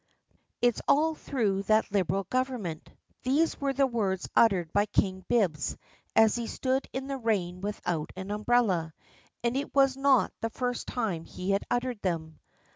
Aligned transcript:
"It's 0.63 0.81
all 0.87 1.13
through 1.13 1.61
that 1.69 1.91
Liberal 1.91 2.23
Government." 2.23 2.89
These 3.21 3.61
were 3.61 3.71
the 3.71 3.85
words 3.85 4.27
uttered 4.35 4.73
by 4.73 4.87
King 4.87 5.23
Bibbs 5.27 5.77
as 6.15 6.35
he 6.35 6.47
stood 6.47 6.87
in 6.91 7.05
the 7.05 7.17
rain 7.19 7.61
without 7.61 8.11
an 8.15 8.31
umbrella; 8.31 8.95
and 9.43 9.55
it 9.55 9.75
was 9.75 9.95
not 9.95 10.33
the 10.41 10.49
first 10.49 10.87
time 10.87 11.23
he 11.25 11.51
had 11.51 11.65
uttered 11.69 12.01
them. 12.01 12.39